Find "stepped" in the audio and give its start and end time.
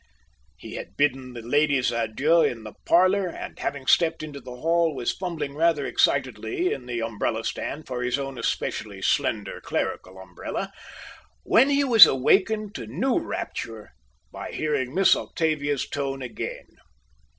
3.85-4.23